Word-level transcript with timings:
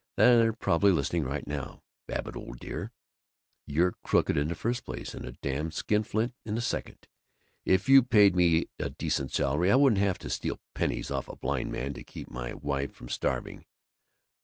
They're 0.17 0.51
probably 0.53 0.91
listening 0.91 1.25
right 1.25 1.45
now. 1.45 1.83
Babbitt, 2.07 2.35
old 2.35 2.59
dear, 2.59 2.91
you're 3.67 3.93
crooked 4.03 4.35
in 4.35 4.47
the 4.47 4.55
first 4.55 4.83
place 4.83 5.13
and 5.13 5.23
a 5.25 5.33
damn 5.33 5.69
skinflint 5.69 6.33
in 6.43 6.55
the 6.55 6.61
second. 6.61 7.07
If 7.65 7.87
you 7.87 8.01
paid 8.01 8.35
me 8.35 8.65
a 8.79 8.89
decent 8.89 9.31
salary 9.31 9.71
I 9.71 9.75
wouldn't 9.75 9.99
have 10.01 10.17
to 10.17 10.29
steal 10.31 10.59
pennies 10.73 11.11
off 11.11 11.27
a 11.29 11.35
blind 11.35 11.71
man 11.71 11.93
to 11.93 12.03
keep 12.03 12.31
my 12.31 12.53
wife 12.55 12.93
from 12.93 13.09
starving. 13.09 13.65